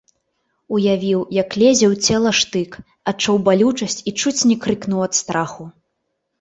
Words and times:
Уявіў, 0.77 1.19
як 1.41 1.49
лезе 1.63 1.85
ў 1.93 2.07
цела 2.07 2.31
штык, 2.41 2.71
адчуў 3.13 3.35
балючасць 3.51 4.01
і 4.09 4.17
чуць 4.19 4.37
не 4.51 4.59
крыкнуў 4.67 4.99
ад 5.11 5.23
страху. 5.23 5.71